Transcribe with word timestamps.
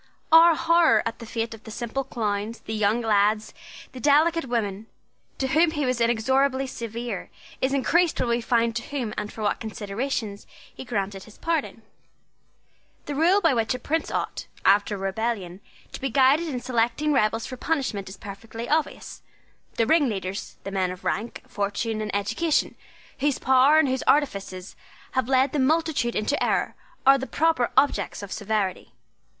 Our 0.31 0.55
horror 0.55 1.03
at 1.05 1.19
the 1.19 1.27
fate 1.27 1.53
of 1.53 1.63
the 1.63 1.69
simple 1.69 2.03
clowns, 2.03 2.61
the 2.61 2.73
young 2.73 3.01
lads, 3.01 3.53
the 3.91 3.99
delicate 3.99 4.45
women, 4.45 4.87
to 5.37 5.49
whom 5.49 5.69
he 5.69 5.85
was 5.85 6.01
inexorably 6.01 6.65
severe, 6.65 7.29
is 7.61 7.71
increased 7.71 8.19
when 8.19 8.29
we 8.29 8.41
find 8.41 8.75
to 8.75 8.81
whom 8.81 9.13
and 9.15 9.31
for 9.31 9.43
what 9.43 9.59
considerations 9.59 10.47
he 10.73 10.83
granted 10.85 11.25
his 11.25 11.37
pardon. 11.37 11.83
The 13.05 13.13
rule 13.13 13.41
by 13.41 13.53
which 13.53 13.75
a 13.75 13.77
prince 13.77 14.09
ought, 14.09 14.47
after 14.65 14.95
a 14.95 14.97
rebellion, 14.97 15.61
to 15.91 16.01
be 16.01 16.09
guided 16.09 16.47
in 16.47 16.61
selecting 16.61 17.13
rebels 17.13 17.45
for 17.45 17.55
punishment 17.55 18.09
is 18.09 18.17
perfectly 18.17 18.67
obvious. 18.67 19.21
The 19.75 19.85
ringleaders, 19.85 20.57
the 20.63 20.71
men 20.71 20.89
of 20.89 21.03
rank, 21.05 21.43
fortune, 21.47 22.01
and 22.01 22.09
education, 22.15 22.73
whose 23.19 23.37
power 23.37 23.77
and 23.77 23.87
whose 23.87 24.01
artifices 24.07 24.75
have 25.11 25.29
led 25.29 25.53
the 25.53 25.59
multitude 25.59 26.15
into 26.15 26.43
error, 26.43 26.73
are 27.05 27.19
the 27.19 27.27
proper 27.27 27.69
objects 27.77 28.23
of 28.23 28.31
severity. 28.31 28.93